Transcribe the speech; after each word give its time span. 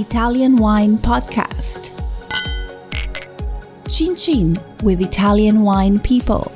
Italian 0.00 0.56
Wine 0.56 0.96
Podcast. 0.96 1.90
Chin 3.86 4.16
Chin 4.16 4.58
with 4.82 5.02
Italian 5.02 5.60
Wine 5.60 5.98
People. 5.98 6.50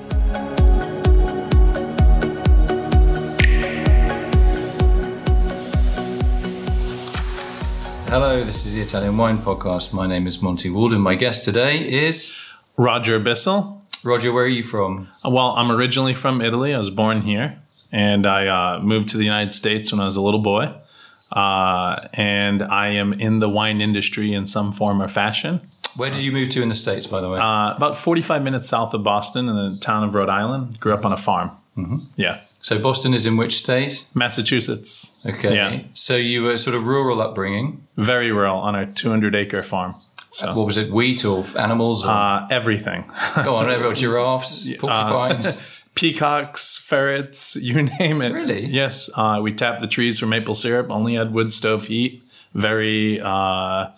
Hello, 8.08 8.42
this 8.42 8.64
is 8.64 8.72
the 8.72 8.80
Italian 8.80 9.18
Wine 9.18 9.36
Podcast. 9.36 9.92
My 9.92 10.06
name 10.06 10.26
is 10.26 10.40
Monty 10.40 10.70
Waldin. 10.70 11.00
My 11.00 11.14
guest 11.14 11.44
today 11.44 11.86
is 11.86 12.34
Roger 12.78 13.18
Bissell. 13.18 13.82
Roger. 14.02 14.32
Where 14.32 14.44
are 14.44 14.48
you 14.48 14.62
from? 14.62 15.08
Well, 15.22 15.50
I'm 15.50 15.70
originally 15.70 16.14
from 16.14 16.40
Italy. 16.40 16.72
I 16.72 16.78
was 16.78 16.88
born 16.88 17.20
here, 17.20 17.60
and 17.92 18.26
I 18.26 18.46
uh, 18.46 18.80
moved 18.80 19.10
to 19.10 19.18
the 19.18 19.24
United 19.24 19.52
States 19.52 19.92
when 19.92 20.00
I 20.00 20.06
was 20.06 20.16
a 20.16 20.22
little 20.22 20.40
boy. 20.40 20.74
Uh, 21.34 22.08
and 22.14 22.62
I 22.62 22.88
am 22.90 23.12
in 23.12 23.40
the 23.40 23.48
wine 23.48 23.80
industry 23.80 24.32
in 24.32 24.46
some 24.46 24.72
form 24.72 25.02
or 25.02 25.08
fashion. 25.08 25.60
Where 25.96 26.10
did 26.10 26.22
you 26.22 26.32
move 26.32 26.48
to 26.50 26.62
in 26.62 26.68
the 26.68 26.74
States, 26.74 27.06
by 27.06 27.20
the 27.20 27.28
way? 27.28 27.38
Uh, 27.38 27.74
about 27.76 27.96
45 27.96 28.42
minutes 28.42 28.68
south 28.68 28.94
of 28.94 29.02
Boston 29.04 29.48
in 29.48 29.54
the 29.54 29.78
town 29.80 30.02
of 30.04 30.14
Rhode 30.14 30.28
Island. 30.28 30.80
Grew 30.80 30.92
up 30.94 31.04
on 31.04 31.12
a 31.12 31.16
farm. 31.16 31.50
Mm-hmm. 31.76 31.98
Yeah. 32.16 32.40
so 32.60 32.78
Boston 32.78 33.14
is 33.14 33.26
in 33.26 33.36
which 33.36 33.56
state? 33.58 34.06
Massachusetts. 34.14 35.18
Okay. 35.26 35.54
Yeah. 35.54 35.82
So 35.92 36.16
you 36.16 36.42
were 36.44 36.56
sort 36.58 36.76
of 36.76 36.86
rural 36.86 37.20
upbringing. 37.20 37.86
Very 37.96 38.30
rural 38.32 38.58
on 38.58 38.74
a 38.74 38.86
200 38.92 39.34
acre 39.34 39.62
farm. 39.62 39.94
So 40.30 40.52
What 40.54 40.66
was 40.66 40.76
it? 40.76 40.90
Wheat 40.92 41.24
or 41.24 41.44
animals? 41.56 42.04
Or, 42.04 42.10
uh, 42.10 42.46
everything. 42.50 43.04
go 43.44 43.54
on, 43.56 43.70
everyone, 43.70 43.94
giraffes, 43.94 44.68
porcupines. 44.78 45.73
Peacocks, 45.94 46.78
ferrets, 46.78 47.56
you 47.60 47.82
name 47.82 48.22
it. 48.22 48.32
Really? 48.32 48.66
Yes. 48.66 49.10
Uh, 49.14 49.40
we 49.42 49.52
tapped 49.52 49.80
the 49.80 49.86
trees 49.86 50.18
for 50.18 50.26
maple 50.26 50.54
syrup, 50.54 50.90
only 50.90 51.14
had 51.14 51.32
wood 51.32 51.52
stove 51.52 51.86
heat. 51.86 52.22
Very 52.54 53.20
uh, 53.20 53.90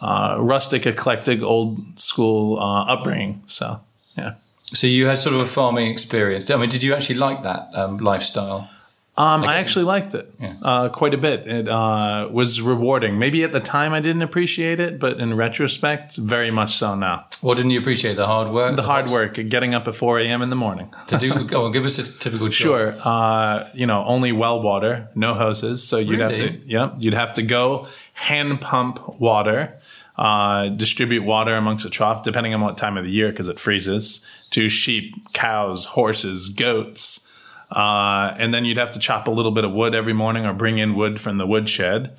uh, 0.00 0.36
rustic, 0.38 0.86
eclectic, 0.86 1.40
old 1.42 1.98
school 1.98 2.58
uh, 2.58 2.84
upbringing. 2.84 3.42
So, 3.46 3.80
yeah. 4.16 4.34
so 4.74 4.86
you 4.86 5.06
had 5.06 5.18
sort 5.18 5.34
of 5.34 5.40
a 5.40 5.46
farming 5.46 5.90
experience. 5.90 6.50
I 6.50 6.56
mean, 6.56 6.68
did 6.68 6.82
you 6.82 6.94
actually 6.94 7.16
like 7.16 7.42
that 7.44 7.70
um, 7.74 7.96
lifestyle? 7.96 8.68
Um, 9.18 9.44
I, 9.44 9.54
guess 9.56 9.62
actually 9.62 9.86
liked 9.86 10.14
it 10.14 10.30
Yeah. 10.38 10.54
uh, 10.62 10.88
quite 10.90 11.14
a 11.14 11.16
bit. 11.16 11.48
It 11.48 11.68
uh, 11.68 12.28
was 12.30 12.60
rewarding. 12.60 13.18
Maybe 13.18 13.44
at 13.44 13.52
the 13.52 13.60
time 13.60 13.94
I 13.94 14.00
didn't 14.00 14.20
appreciate 14.20 14.78
it, 14.78 14.98
but 15.00 15.18
in 15.18 15.34
retrospect, 15.34 16.16
very 16.18 16.50
much 16.50 16.74
so 16.76 16.94
now. 16.94 17.24
Or 17.40 17.54
didn't 17.54 17.70
you 17.70 17.80
appreciate 17.80 18.16
the 18.16 18.26
hard 18.26 18.52
work? 18.52 18.76
The 18.76 18.82
hard 18.82 19.08
work, 19.08 19.34
getting 19.48 19.74
up 19.74 19.88
at 19.88 19.94
4 19.94 20.20
a.m. 20.20 20.42
in 20.42 20.50
the 20.50 20.56
morning. 20.56 20.92
to 21.06 21.16
do. 21.16 21.44
Go 21.48 21.64
on, 21.64 21.72
give 21.72 21.86
us 21.86 21.98
a 21.98 22.02
typical. 22.02 22.50
Sure. 22.50 22.94
Uh, 23.02 23.66
you 23.72 23.86
know, 23.86 24.04
only 24.04 24.32
well 24.32 24.60
water, 24.60 25.08
no 25.14 25.32
hoses. 25.32 25.82
So 25.86 25.96
you'd 25.96 26.20
have 26.20 26.36
to, 26.36 26.50
yep, 26.66 26.94
you'd 26.98 27.14
have 27.14 27.32
to 27.34 27.42
go 27.42 27.88
hand 28.12 28.60
pump 28.60 29.18
water, 29.20 29.78
uh, 30.18 30.68
distribute 30.68 31.22
water 31.24 31.54
amongst 31.56 31.86
a 31.86 31.90
trough, 31.90 32.22
depending 32.22 32.52
on 32.52 32.60
what 32.60 32.76
time 32.76 32.98
of 32.98 33.04
the 33.04 33.10
year, 33.10 33.30
because 33.30 33.48
it 33.48 33.58
freezes, 33.58 34.26
to 34.50 34.68
sheep, 34.68 35.32
cows, 35.32 35.86
horses, 35.86 36.50
goats. 36.50 37.22
Uh, 37.70 38.34
and 38.38 38.54
then 38.54 38.64
you'd 38.64 38.76
have 38.76 38.92
to 38.92 38.98
chop 38.98 39.26
a 39.26 39.30
little 39.30 39.50
bit 39.50 39.64
of 39.64 39.72
wood 39.72 39.94
every 39.94 40.12
morning 40.12 40.46
or 40.46 40.52
bring 40.52 40.78
in 40.78 40.94
wood 40.94 41.20
from 41.20 41.36
the 41.38 41.46
woodshed, 41.46 42.16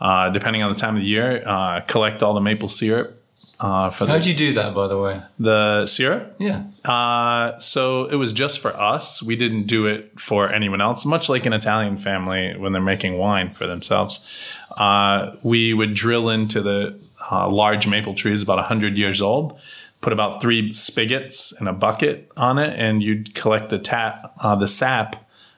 uh, 0.00 0.28
depending 0.30 0.62
on 0.62 0.70
the 0.72 0.78
time 0.78 0.94
of 0.96 1.02
the 1.02 1.08
year, 1.08 1.42
uh, 1.46 1.80
collect 1.82 2.22
all 2.22 2.34
the 2.34 2.40
maple 2.40 2.68
syrup. 2.68 3.16
Uh, 3.58 3.90
for 3.90 4.06
How'd 4.06 4.22
the, 4.22 4.30
you 4.30 4.34
do 4.36 4.54
that, 4.54 4.74
by 4.74 4.86
the 4.86 4.96
way? 4.98 5.20
the 5.38 5.84
syrup, 5.86 6.34
Yeah. 6.38 6.62
uh, 6.86 7.58
so 7.58 8.06
it 8.06 8.14
was 8.14 8.32
just 8.32 8.58
for 8.58 8.74
us. 8.74 9.22
We 9.22 9.36
didn't 9.36 9.64
do 9.64 9.84
it 9.86 10.18
for 10.18 10.50
anyone 10.50 10.80
else. 10.80 11.04
Much 11.04 11.28
like 11.28 11.44
an 11.44 11.52
Italian 11.52 11.98
family 11.98 12.56
when 12.56 12.72
they're 12.72 12.80
making 12.80 13.18
wine 13.18 13.50
for 13.50 13.66
themselves, 13.66 14.26
uh, 14.78 15.36
we 15.42 15.74
would 15.74 15.92
drill 15.92 16.30
into 16.30 16.62
the 16.62 16.98
uh, 17.30 17.50
large 17.50 17.86
maple 17.86 18.14
trees 18.14 18.42
about 18.42 18.64
hundred 18.66 18.96
years 18.96 19.20
old. 19.20 19.58
Put 20.00 20.12
about 20.12 20.40
three 20.40 20.72
spigots 20.72 21.52
and 21.52 21.68
a 21.68 21.72
bucket 21.72 22.30
on 22.36 22.58
it, 22.58 22.78
and 22.78 23.02
you'd 23.02 23.34
collect 23.34 23.68
the 23.68 23.78
tap, 23.78 24.32
uh, 24.40 24.56
the 24.56 24.68
sap, 24.68 25.16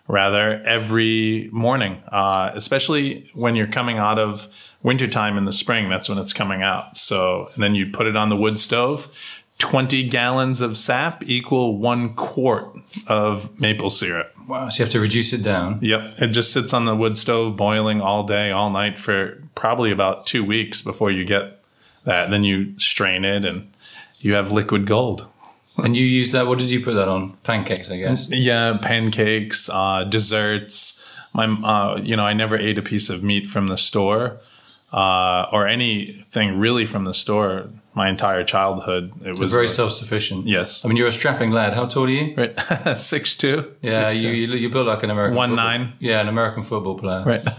rather 0.09 0.63
every 0.65 1.49
morning. 1.53 2.03
Uh, 2.09 2.51
especially 2.55 3.31
when 3.35 3.55
you're 3.57 3.67
coming 3.67 3.99
out 3.99 4.19
of 4.19 4.49
wintertime 4.83 5.37
in 5.39 5.45
the 5.45 5.53
spring, 5.53 5.89
that's 5.89 6.09
when 6.09 6.19
it's 6.19 6.33
coming 6.33 6.63
out. 6.63 6.97
So 6.97 7.51
and 7.55 7.63
then 7.63 7.75
you'd 7.75 7.93
put 7.93 8.07
it 8.07 8.17
on 8.17 8.29
the 8.29 8.37
wood 8.37 8.59
stove. 8.59 9.17
20 9.59 10.09
gallons 10.09 10.61
of 10.61 10.77
sap 10.77 11.23
equal 11.25 11.79
one 11.79 12.15
quart 12.15 12.77
of 13.07 13.61
maple 13.61 13.91
syrup. 13.91 14.35
Wow. 14.49 14.69
So 14.69 14.81
you 14.81 14.85
have 14.85 14.93
to 14.93 14.99
reduce 14.99 15.33
it 15.33 15.45
down. 15.45 15.79
Yep. 15.81 16.15
It 16.19 16.29
just 16.29 16.53
sits 16.53 16.75
on 16.75 16.85
the 16.85 16.97
wood 16.97 17.17
stove 17.17 17.57
boiling 17.57 18.01
all 18.01 18.25
day, 18.25 18.51
all 18.51 18.71
night 18.71 18.99
for 18.99 19.41
probably 19.55 19.93
about 19.93 20.27
two 20.27 20.45
weeks 20.45 20.83
before 20.83 21.13
you 21.13 21.25
get 21.25 21.63
that. 22.05 22.31
Then 22.31 22.43
you 22.43 22.77
strain 22.79 23.25
it 23.25 23.45
and 23.45 23.72
you 24.23 24.35
have 24.35 24.51
liquid 24.51 24.87
gold. 24.87 25.27
And 25.77 25.97
you 25.97 26.05
use 26.05 26.33
that. 26.33 26.47
What 26.47 26.59
did 26.59 26.71
you 26.71 26.83
put 26.83 26.95
that 26.95 27.09
on? 27.09 27.37
Pancakes, 27.43 27.91
I 27.91 27.99
guess. 27.99 28.31
Yeah, 28.31 28.79
pancakes, 28.81 29.69
uh, 29.69 30.05
desserts. 30.05 31.05
My, 31.35 31.47
uh, 31.47 32.01
you 32.01 32.17
know, 32.17 32.25
I 32.25 32.33
never 32.33 32.57
ate 32.57 32.79
a 32.79 32.83
piece 32.83 33.11
of 33.11 33.23
meat 33.23 33.49
from 33.49 33.67
the 33.69 33.77
store 33.77 34.39
uh, 34.93 35.47
or 35.51 35.67
anything 35.67 36.59
really 36.59 36.87
from 36.87 37.05
the 37.05 37.15
store. 37.15 37.69
My 37.95 38.09
entire 38.09 38.43
childhood, 38.43 39.13
it 39.23 39.39
was 39.39 39.53
Very 39.53 39.67
like- 39.67 39.75
self-sufficient. 39.75 40.47
yes, 40.47 40.83
I 40.83 40.89
mean, 40.89 40.97
you're 40.97 41.09
a 41.09 41.13
strapping 41.13 41.51
lad. 41.51 41.75
How 41.75 41.85
tall 41.85 42.05
are 42.05 42.09
you? 42.09 42.35
right, 42.37 42.97
six 42.97 43.37
two. 43.37 43.71
Yeah, 43.83 44.11
you, 44.11 44.31
you 44.31 44.47
you 44.55 44.71
build 44.71 44.87
like 44.87 45.03
an 45.03 45.11
American 45.11 45.37
One 45.37 45.51
football- 45.51 45.67
nine. 45.79 45.93
Yeah, 45.99 46.21
an 46.21 46.29
American 46.29 46.63
football 46.63 46.97
player. 46.99 47.23
right. 47.25 47.45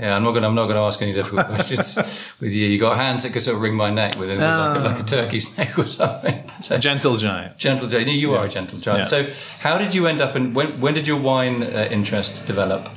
Yeah, 0.00 0.16
I'm 0.16 0.22
not 0.24 0.32
gonna 0.32 0.48
I'm 0.48 0.54
not 0.54 0.66
gonna 0.66 0.82
ask 0.86 1.00
any 1.02 1.12
difficult 1.14 1.46
questions 1.54 1.98
with 2.40 2.52
you. 2.52 2.66
You 2.68 2.78
got 2.78 2.96
hands 2.96 3.22
that 3.22 3.32
could 3.32 3.42
sort 3.42 3.56
of 3.56 3.62
wring 3.62 3.74
my 3.74 3.90
neck 3.90 4.18
with, 4.18 4.30
it, 4.30 4.36
with 4.38 4.42
like, 4.44 4.76
a, 4.76 4.80
like 4.80 5.00
a 5.00 5.04
turkey's 5.04 5.56
neck 5.58 5.78
or 5.78 5.86
something. 5.86 6.50
So, 6.62 6.76
Gentle 6.78 7.16
giant. 7.16 7.56
gentle 7.58 7.88
giant. 7.88 8.08
You 8.08 8.14
you 8.24 8.34
are 8.34 8.44
a 8.44 8.48
gentle 8.48 8.78
giant. 8.78 9.10
Yeah. 9.10 9.14
So, 9.14 9.18
how 9.60 9.78
did 9.78 9.94
you 9.94 10.06
end 10.06 10.20
up? 10.20 10.34
And 10.36 10.54
when 10.54 10.80
when 10.82 10.92
did 10.94 11.06
your 11.06 11.20
wine 11.20 11.62
uh, 11.62 11.88
interest 11.90 12.46
develop? 12.46 12.88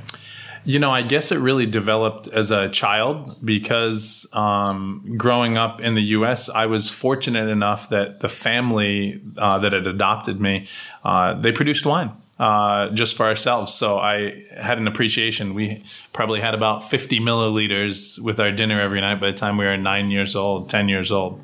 You 0.65 0.79
know, 0.79 0.91
I 0.91 1.01
guess 1.01 1.31
it 1.31 1.39
really 1.39 1.65
developed 1.65 2.27
as 2.29 2.49
a 2.49 2.69
child 2.69 3.35
because 3.43 4.27
um, 4.31 5.15
growing 5.17 5.57
up 5.57 5.81
in 5.81 5.95
the 5.95 6.01
U.S., 6.01 6.49
I 6.49 6.67
was 6.67 6.89
fortunate 6.89 7.49
enough 7.49 7.89
that 7.89 8.21
the 8.21 8.29
family 8.29 9.21
uh, 9.37 9.59
that 9.59 9.73
had 9.73 9.87
adopted 9.87 10.39
me, 10.39 10.67
uh, 11.03 11.33
they 11.33 11.51
produced 11.51 11.85
wine 11.85 12.11
uh, 12.39 12.89
just 12.89 13.15
for 13.15 13.25
ourselves. 13.25 13.73
So 13.73 13.99
I 13.99 14.43
had 14.55 14.77
an 14.77 14.87
appreciation. 14.87 15.53
We 15.53 15.83
probably 16.13 16.41
had 16.41 16.53
about 16.53 16.89
50 16.89 17.19
milliliters 17.19 18.19
with 18.19 18.39
our 18.39 18.51
dinner 18.51 18.81
every 18.81 19.01
night 19.01 19.19
by 19.19 19.31
the 19.31 19.37
time 19.37 19.57
we 19.57 19.65
were 19.65 19.77
nine 19.77 20.11
years 20.11 20.35
old, 20.35 20.69
10 20.69 20.89
years 20.89 21.11
old. 21.11 21.41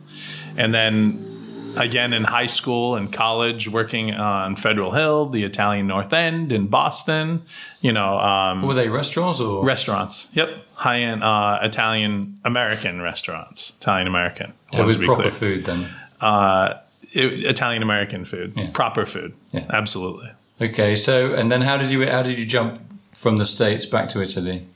And 0.57 0.73
then 0.73 1.38
again 1.79 2.13
in 2.13 2.23
high 2.25 2.45
school 2.47 2.95
and 2.95 3.11
college, 3.11 3.67
working 3.69 4.13
on 4.13 4.55
Federal 4.55 4.91
Hill, 4.91 5.29
the 5.29 5.43
Italian 5.43 5.87
North 5.87 6.13
End 6.13 6.51
in 6.51 6.67
Boston, 6.67 7.41
you 7.81 7.91
know, 7.93 8.19
um, 8.19 8.61
Were 8.61 8.73
they 8.73 8.89
restaurants 8.89 9.39
or? 9.39 9.63
restaurants. 9.65 10.29
Yep, 10.35 10.65
high 10.73 10.99
end 10.99 11.23
uh, 11.23 11.59
Italian 11.61 12.39
American 12.45 13.01
restaurants. 13.01 13.71
Italian 13.79 14.07
American. 14.07 14.53
so 14.73 14.85
with 14.85 14.99
to 14.99 15.05
proper 15.05 15.21
clear. 15.23 15.31
food 15.31 15.65
then. 15.65 15.89
Uh, 16.21 16.73
Italian 17.13 17.81
American 17.81 18.23
food, 18.25 18.53
Yeah. 18.55 18.69
proper 18.73 19.05
food. 19.05 19.33
Yeah. 19.51 19.65
Absolutely. 19.71 20.29
Okay, 20.61 20.95
so 20.95 21.33
and 21.33 21.49
then 21.51 21.61
how 21.61 21.77
did 21.77 21.89
you 21.91 22.05
how 22.05 22.21
did 22.21 22.37
you 22.37 22.45
jump 22.45 22.79
from 23.13 23.37
the 23.37 23.45
states 23.45 23.85
back 23.85 24.09
to 24.09 24.21
Italy? 24.21 24.67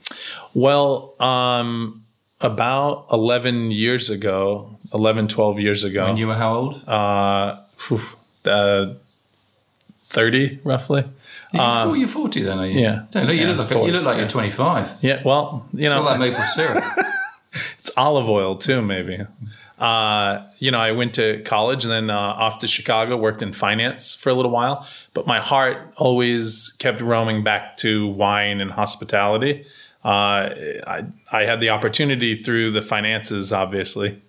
Well, 0.54 1.14
um, 1.20 2.02
about 2.40 3.06
11 3.12 3.70
years 3.70 4.10
ago, 4.10 4.73
11, 4.94 5.28
12 5.28 5.58
years 5.60 5.84
ago, 5.84 6.06
And 6.06 6.18
you 6.18 6.28
were 6.28 6.34
how 6.36 6.54
old? 6.54 6.88
uh, 6.88 7.56
phew, 7.76 8.00
uh, 8.44 8.94
30 10.06 10.60
roughly. 10.64 11.04
You're, 11.52 11.96
you're 11.96 12.08
40 12.08 12.42
then, 12.42 12.58
are 12.58 12.66
you? 12.66 12.78
Um, 12.78 12.84
yeah. 12.84 13.02
Don't 13.10 13.26
look, 13.26 13.34
you, 13.34 13.40
Yeah, 13.42 13.48
look 13.48 13.58
like, 13.58 13.68
40, 13.68 13.86
you 13.86 13.92
look 13.92 14.04
like 14.06 14.14
yeah. 14.14 14.20
you're 14.20 14.28
25. 14.28 14.94
Yeah, 15.02 15.22
well, 15.24 15.66
you 15.72 15.84
It's 15.84 15.92
know, 15.92 15.98
all 16.02 16.04
that 16.08 16.20
maple 16.20 16.42
syrup. 16.54 16.84
It's 17.80 17.90
olive 17.96 18.28
oil 18.28 18.56
too, 18.56 18.80
maybe. 18.82 19.18
Uh, 19.78 20.46
you 20.60 20.70
know, 20.70 20.78
I 20.78 20.92
went 20.92 21.14
to 21.14 21.42
college 21.42 21.84
and 21.84 21.92
then 21.92 22.10
uh, 22.10 22.16
off 22.16 22.60
to 22.60 22.66
Chicago, 22.68 23.16
worked 23.16 23.42
in 23.42 23.52
finance 23.52 24.14
for 24.14 24.30
a 24.30 24.34
little 24.34 24.52
while. 24.52 24.86
But 25.14 25.26
my 25.26 25.40
heart 25.40 25.92
always 25.96 26.74
kept 26.78 27.00
roaming 27.00 27.42
back 27.42 27.76
to 27.78 28.06
wine 28.06 28.60
and 28.60 28.70
hospitality. 28.70 29.64
Uh, 30.04 30.08
I, 30.86 31.04
I 31.32 31.40
had 31.44 31.60
the 31.60 31.70
opportunity 31.70 32.36
through 32.36 32.70
the 32.72 32.82
finances, 32.82 33.52
obviously. 33.52 34.20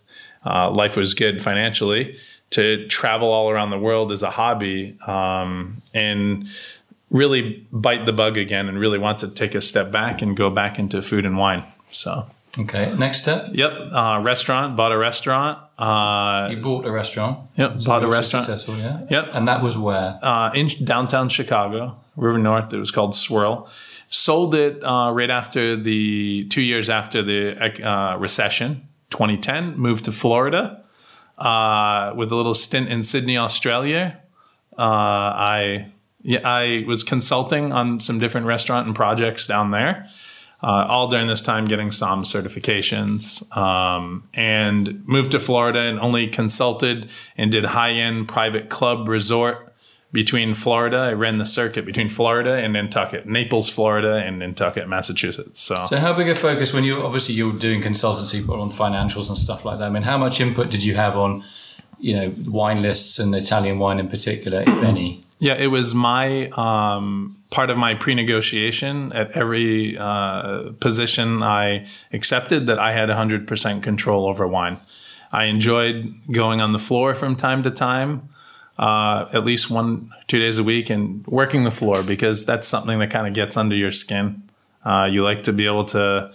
Uh, 0.46 0.70
life 0.72 0.96
was 0.96 1.14
good 1.14 1.42
financially 1.42 2.18
to 2.52 2.88
travel 2.88 3.32
all 3.32 3.50
around 3.50 3.72
the 3.72 3.80
world 3.80 4.12
as 4.12 4.24
a 4.24 4.30
hobby 4.30 4.98
um, 5.08 5.82
and 5.94 6.48
really 7.10 7.66
bite 7.72 8.06
the 8.06 8.14
bug 8.14 8.38
again 8.38 8.68
and 8.70 8.80
really 8.80 9.00
want 9.00 9.20
to 9.20 9.28
take 9.28 9.56
a 9.56 9.62
step 9.62 9.92
back 9.92 10.22
and 10.22 10.38
go 10.38 10.50
back 10.50 10.78
into 10.80 11.02
food 11.02 11.26
and 11.26 11.38
wine. 11.38 11.64
So. 11.90 12.28
okay, 12.60 12.94
next 12.98 13.20
step. 13.22 13.48
Yep. 13.52 13.72
Uh, 13.92 14.20
restaurant. 14.24 14.76
Bought 14.76 14.92
a 14.92 14.98
restaurant. 14.98 15.60
Uh, 15.78 16.50
You 16.52 16.58
bought 16.62 16.86
a 16.86 16.92
restaurant. 16.92 17.50
yep. 17.58 17.82
So 17.82 17.88
bought 17.90 18.04
a 18.04 18.08
restaurant. 18.08 18.46
Successful, 18.46 18.78
yeah. 18.78 19.02
Yep. 19.10 19.30
And 19.34 19.48
that 19.48 19.62
was 19.62 19.78
where? 19.78 20.20
Uh, 20.22 20.52
in 20.54 20.68
downtown 20.84 21.30
Chicago, 21.30 21.98
River 22.16 22.38
North. 22.38 22.74
It 22.74 22.78
was 22.78 22.92
called 22.92 23.16
Swirl. 23.16 23.70
Sold 24.10 24.54
it 24.56 24.84
uh, 24.84 25.12
right 25.12 25.30
after 25.32 25.76
the 25.76 26.46
two 26.50 26.62
years 26.62 26.90
after 26.90 27.24
the 27.24 27.84
uh, 27.84 28.18
recession 28.18 28.88
2010. 29.16 29.80
Moved 29.80 30.06
to 30.06 30.12
Florida 30.12 30.84
uh, 31.38 32.14
with 32.16 32.32
a 32.32 32.36
little 32.36 32.54
stint 32.54 32.90
in 32.90 33.02
Sydney, 33.02 33.38
Australia. 33.38 34.20
Uh, 34.78 34.82
I 34.82 35.92
yeah, 36.22 36.40
I 36.44 36.84
was 36.88 37.04
consulting 37.04 37.72
on 37.72 38.00
some 38.00 38.20
different 38.20 38.48
restaurant 38.48 38.88
and 38.88 38.96
projects 38.96 39.48
down 39.48 39.72
there. 39.72 40.08
Uh, 40.62 40.86
all 40.90 41.08
during 41.08 41.28
this 41.28 41.42
time, 41.42 41.66
getting 41.66 41.92
some 41.92 42.24
certifications, 42.24 43.56
um, 43.56 44.28
and 44.34 45.08
moved 45.08 45.32
to 45.32 45.40
Florida 45.40 45.80
and 45.80 46.00
only 46.00 46.28
consulted 46.28 47.08
and 47.38 47.52
did 47.52 47.64
high 47.66 47.92
end 47.92 48.28
private 48.28 48.70
club 48.70 49.08
resort 49.08 49.65
between 50.12 50.54
Florida. 50.54 50.98
I 50.98 51.14
ran 51.14 51.38
the 51.38 51.46
circuit 51.46 51.86
between 51.86 52.10
Florida 52.10 52.54
and 52.54 52.74
Nantucket, 52.74 53.26
Naples, 53.26 53.70
Florida, 53.70 54.16
and 54.16 54.40
Nantucket, 54.40 54.88
Massachusetts. 54.88 55.60
So, 55.60 55.86
So 55.88 55.98
how 55.98 56.14
big 56.14 56.30
a 56.30 56.36
focus 56.36 56.74
when 56.74 56.84
you 56.84 57.04
obviously 57.04 57.36
you're 57.36 57.54
doing 57.54 57.82
consultancy 57.82 58.48
on 58.48 58.72
financials 58.72 59.28
and 59.30 59.38
stuff 59.38 59.66
like 59.66 59.80
that? 59.80 59.86
I 59.86 59.90
mean, 59.90 60.04
how 60.04 60.18
much 60.18 60.40
input 60.40 60.70
did 60.70 60.84
you 60.84 60.96
have 60.96 61.18
on, 61.18 61.44
you 62.00 62.16
know, 62.16 62.34
wine 62.46 62.82
lists 62.82 63.20
and 63.20 63.36
Italian 63.36 63.80
wine 63.80 64.00
in 64.00 64.08
particular, 64.08 64.62
if 64.62 64.84
any? 64.84 65.26
yeah, 65.40 65.56
it 65.56 65.68
was 65.68 65.94
my 65.94 66.48
um, 66.50 67.38
part 67.50 67.70
of 67.70 67.78
my 67.78 67.94
pre-negotiation 67.94 69.12
at 69.14 69.32
every 69.32 69.98
uh, 69.98 70.72
position 70.80 71.44
I 71.44 71.88
accepted 72.14 72.68
that 72.68 72.80
I 72.80 72.94
had 72.94 73.10
100% 73.10 73.84
control 73.84 74.28
over 74.28 74.48
wine. 74.48 74.80
I 75.32 75.46
enjoyed 75.46 76.16
going 76.32 76.62
on 76.62 76.72
the 76.72 76.80
floor 76.80 77.14
from 77.16 77.36
time 77.36 77.64
to 77.64 77.72
time, 77.72 78.30
uh, 78.78 79.28
at 79.34 79.46
least 79.46 79.70
one, 79.70 80.12
two 80.28 80.40
days 80.40 80.58
a 80.58 80.64
week, 80.64 80.90
and 80.90 81.26
working 81.28 81.64
the 81.64 81.72
floor 81.72 82.04
because 82.04 82.46
that's 82.46 82.68
something 82.68 83.00
that 83.00 83.12
kind 83.12 83.28
of 83.28 83.34
gets 83.34 83.58
under 83.58 83.76
your 83.76 83.92
skin. 83.92 84.44
Uh, 84.84 85.06
you 85.06 85.22
like 85.22 85.44
to 85.44 85.54
be 85.54 85.66
able 85.66 85.86
to 85.86 86.32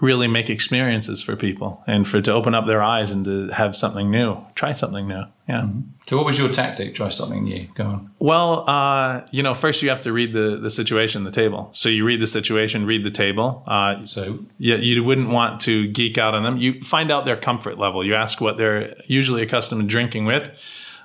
really 0.00 0.26
make 0.26 0.50
experiences 0.50 1.22
for 1.22 1.36
people 1.36 1.82
and 1.86 2.08
for 2.08 2.20
to 2.20 2.32
open 2.32 2.54
up 2.54 2.66
their 2.66 2.82
eyes 2.82 3.12
and 3.12 3.24
to 3.24 3.48
have 3.48 3.76
something 3.76 4.10
new, 4.10 4.36
try 4.54 4.72
something 4.72 5.06
new. 5.06 5.24
Yeah. 5.48 5.68
So 6.06 6.16
what 6.16 6.26
was 6.26 6.38
your 6.38 6.48
tactic? 6.48 6.94
Try 6.94 7.10
something 7.10 7.44
new. 7.44 7.68
Go 7.74 7.84
on. 7.84 8.10
Well, 8.18 8.68
uh, 8.68 9.26
you 9.30 9.42
know, 9.42 9.54
first 9.54 9.82
you 9.82 9.90
have 9.90 10.00
to 10.02 10.12
read 10.12 10.32
the, 10.32 10.58
the 10.60 10.70
situation, 10.70 11.24
the 11.24 11.30
table. 11.30 11.68
So 11.72 11.88
you 11.88 12.04
read 12.04 12.20
the 12.20 12.26
situation, 12.26 12.86
read 12.86 13.04
the 13.04 13.10
table. 13.10 13.62
Uh, 13.66 14.04
So 14.06 14.40
you, 14.58 14.76
you 14.76 15.04
wouldn't 15.04 15.28
want 15.28 15.60
to 15.62 15.86
geek 15.88 16.18
out 16.18 16.34
on 16.34 16.42
them. 16.42 16.56
You 16.56 16.80
find 16.82 17.12
out 17.12 17.24
their 17.24 17.36
comfort 17.36 17.78
level. 17.78 18.04
You 18.04 18.14
ask 18.14 18.40
what 18.40 18.56
they're 18.56 18.96
usually 19.06 19.42
accustomed 19.42 19.82
to 19.82 19.86
drinking 19.86 20.24
with, 20.24 20.50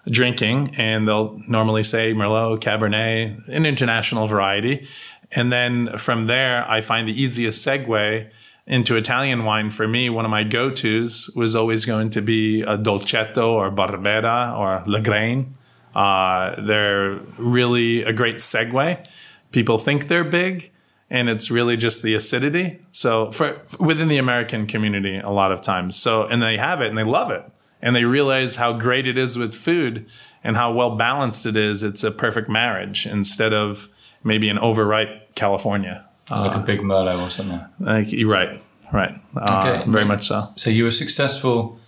drinking, 0.09 0.75
and 0.77 1.07
they'll 1.07 1.39
normally 1.47 1.83
say 1.83 2.13
Merlot, 2.13 2.59
Cabernet, 2.59 3.47
an 3.47 3.65
international 3.65 4.27
variety. 4.27 4.88
And 5.31 5.51
then 5.51 5.97
from 5.97 6.23
there, 6.23 6.69
I 6.69 6.81
find 6.81 7.07
the 7.07 7.21
easiest 7.21 7.65
segue 7.65 8.29
into 8.65 8.95
Italian 8.95 9.45
wine 9.45 9.69
for 9.69 9.88
me. 9.88 10.09
One 10.09 10.25
of 10.25 10.31
my 10.31 10.44
go 10.44 10.69
tos 10.69 11.29
was 11.35 11.56
always 11.56 11.85
going 11.85 12.11
to 12.11 12.21
be 12.21 12.61
a 12.61 12.77
Dolcetto 12.77 13.47
or 13.47 13.71
Barbera 13.71 14.57
or 14.57 14.83
Lagrein. 14.85 15.53
Uh, 15.95 16.59
they're 16.61 17.15
really 17.38 18.03
a 18.03 18.13
great 18.13 18.35
segue. 18.35 19.07
People 19.51 19.79
think 19.79 20.07
they're 20.07 20.23
big, 20.23 20.71
and 21.09 21.29
it's 21.29 21.50
really 21.50 21.75
just 21.77 22.03
the 22.03 22.13
acidity. 22.13 22.79
So 22.91 23.31
for 23.31 23.59
within 23.79 24.07
the 24.07 24.17
American 24.17 24.67
community, 24.67 25.17
a 25.17 25.31
lot 25.31 25.51
of 25.51 25.61
times. 25.61 25.95
So 25.95 26.27
and 26.27 26.41
they 26.41 26.57
have 26.57 26.81
it 26.81 26.89
and 26.89 26.97
they 26.97 27.03
love 27.03 27.31
it, 27.31 27.44
and 27.81 27.96
they 27.96 28.04
realize 28.06 28.56
how 28.58 28.74
great 28.74 29.08
it 29.08 29.18
is 29.18 29.38
with 29.38 29.56
food 29.56 30.06
and 30.44 30.56
how 30.56 30.72
well 30.72 30.96
balanced 30.96 31.46
it 31.46 31.56
is. 31.56 31.84
It's 31.84 32.04
a 32.04 32.12
perfect 32.12 32.50
marriage 32.50 33.06
instead 33.06 33.54
of 33.54 33.90
maybe 34.24 34.50
an 34.50 34.58
overripe 34.60 35.36
California. 35.36 36.06
like 36.30 36.56
a 36.56 36.60
big 36.60 36.81
Merlot 36.81 37.20
or 37.22 37.30
something. 37.30 37.62
Like 37.80 38.12
you're 38.12 38.30
right, 38.30 38.62
right. 38.94 39.16
Uh, 39.36 39.60
Okay. 39.81 39.92
very 39.92 40.06
much 40.06 40.24
so. 40.28 40.48
So 40.56 40.70
you 40.70 40.84
were 40.84 40.92
successful 40.92 41.80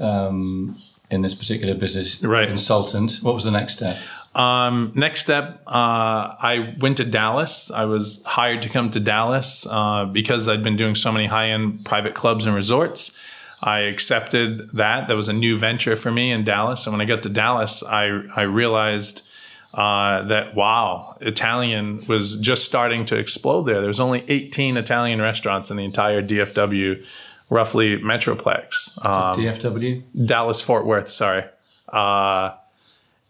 um, 0.00 0.76
in 1.10 1.22
this 1.22 1.34
particular 1.34 1.74
business, 1.74 2.22
Right. 2.22 2.48
Consultant. 2.48 3.18
What 3.22 3.34
was 3.34 3.44
the 3.44 3.50
next 3.50 3.74
step? 3.74 3.96
Um, 4.34 4.92
next 4.94 5.20
step, 5.22 5.62
uh, 5.66 5.70
I 6.40 6.74
went 6.80 6.98
to 6.98 7.04
Dallas. 7.04 7.70
I 7.70 7.86
was 7.86 8.22
hired 8.24 8.62
to 8.62 8.68
come 8.68 8.90
to 8.90 9.00
Dallas 9.00 9.66
uh, 9.68 10.04
because 10.04 10.48
I'd 10.48 10.62
been 10.62 10.76
doing 10.76 10.94
so 10.94 11.10
many 11.10 11.26
high 11.26 11.48
end 11.48 11.84
private 11.84 12.14
clubs 12.14 12.46
and 12.46 12.54
resorts. 12.54 13.16
I 13.62 13.80
accepted 13.80 14.70
that. 14.72 15.08
That 15.08 15.14
was 15.14 15.28
a 15.28 15.32
new 15.32 15.56
venture 15.56 15.96
for 15.96 16.10
me 16.10 16.30
in 16.30 16.44
Dallas. 16.44 16.86
And 16.86 16.92
when 16.92 17.00
I 17.00 17.04
got 17.04 17.22
to 17.24 17.28
Dallas, 17.28 17.82
I, 17.82 18.22
I 18.36 18.42
realized 18.42 19.26
uh, 19.74 20.22
that, 20.24 20.54
wow, 20.54 21.16
Italian 21.20 22.04
was 22.06 22.38
just 22.38 22.64
starting 22.64 23.04
to 23.06 23.18
explode 23.18 23.62
there. 23.62 23.80
There's 23.80 24.00
only 24.00 24.24
18 24.28 24.76
Italian 24.76 25.20
restaurants 25.20 25.70
in 25.70 25.76
the 25.76 25.84
entire 25.84 26.22
DFW, 26.22 27.04
roughly 27.50 27.98
Metroplex. 27.98 29.04
Um, 29.04 29.34
DFW. 29.36 30.26
Dallas 30.26 30.62
Fort 30.62 30.86
Worth, 30.86 31.08
sorry. 31.08 31.44
Uh, 31.88 32.52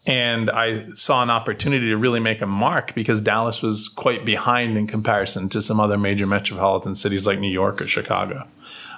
and 0.05 0.49
I 0.49 0.89
saw 0.91 1.21
an 1.21 1.29
opportunity 1.29 1.87
to 1.89 1.97
really 1.97 2.19
make 2.19 2.41
a 2.41 2.47
mark 2.47 2.95
because 2.95 3.21
Dallas 3.21 3.61
was 3.61 3.87
quite 3.87 4.25
behind 4.25 4.77
in 4.77 4.87
comparison 4.87 5.49
to 5.49 5.61
some 5.61 5.79
other 5.79 5.97
major 5.97 6.25
metropolitan 6.25 6.95
cities 6.95 7.27
like 7.27 7.39
New 7.39 7.51
York 7.51 7.81
or 7.81 7.87
Chicago. 7.87 8.47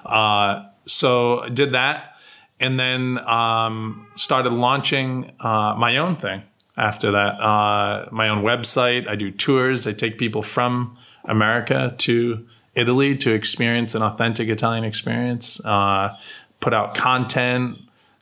Uh, 0.06 0.66
so 0.86 1.40
I 1.42 1.50
did 1.50 1.74
that 1.74 2.16
and 2.60 2.80
then 2.80 3.18
um, 3.28 4.08
started 4.16 4.54
launching 4.54 5.32
uh, 5.40 5.76
my 5.78 5.98
own 5.98 6.16
thing 6.16 6.44
after 6.78 7.12
that. 7.12 7.40
Uh, 7.40 8.08
my 8.12 8.30
own 8.30 8.44
website. 8.44 9.08
I 9.08 9.16
do 9.16 9.32
tours. 9.32 9.88
I 9.88 9.94
take 9.94 10.18
people 10.18 10.42
from 10.42 10.98
America 11.26 11.96
to 12.00 12.48
Italy 12.76 13.16
to 13.18 13.34
experience 13.34 13.96
an 13.96 14.02
authentic 14.02 14.50
Italian 14.50 14.84
experience. 14.84 15.64
Uh, 15.66 16.18
put 16.60 16.74
out 16.74 16.96
content, 16.96 17.78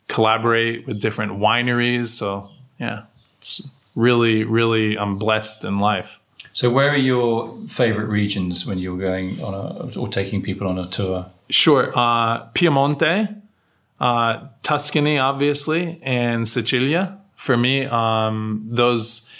collaborate 0.08 0.86
with 0.86 1.00
different 1.00 1.32
wineries. 1.32 2.08
So 2.08 2.50
yeah, 2.78 3.04
it's 3.38 3.70
really, 3.94 4.44
really, 4.44 4.98
I'm 4.98 5.18
blessed 5.18 5.64
in 5.64 5.78
life. 5.78 6.19
So 6.52 6.70
where 6.70 6.90
are 6.90 6.96
your 6.96 7.56
favorite 7.66 8.06
regions 8.06 8.66
when 8.66 8.78
you're 8.78 8.98
going 8.98 9.40
on 9.42 9.54
a 9.54 9.98
or 9.98 10.08
taking 10.08 10.42
people 10.42 10.66
on 10.66 10.78
a 10.78 10.86
tour? 10.86 11.26
Sure. 11.48 11.92
Uh, 11.96 12.48
Piemonte, 12.50 13.40
uh, 14.00 14.48
Tuscany, 14.62 15.18
obviously, 15.18 16.00
and 16.02 16.48
Sicilia. 16.48 17.18
For 17.36 17.56
me, 17.56 17.86
um, 17.86 18.66
those 18.68 19.30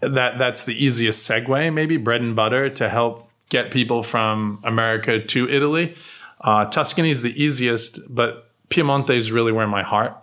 that 0.00 0.38
that's 0.38 0.64
the 0.64 0.84
easiest 0.84 1.28
segue, 1.28 1.72
maybe 1.72 1.96
bread 1.96 2.20
and 2.20 2.34
butter 2.34 2.68
to 2.70 2.88
help 2.88 3.30
get 3.48 3.70
people 3.70 4.02
from 4.02 4.60
America 4.64 5.22
to 5.22 5.48
Italy. 5.48 5.94
Uh, 6.40 6.64
Tuscany 6.66 7.10
is 7.10 7.22
the 7.22 7.40
easiest, 7.40 8.00
but 8.12 8.50
Piemonte 8.70 9.14
is 9.14 9.30
really 9.30 9.52
where 9.52 9.68
my 9.68 9.82
heart 9.82 10.16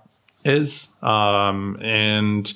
is, 0.44 0.96
um, 1.02 1.78
and 1.82 2.52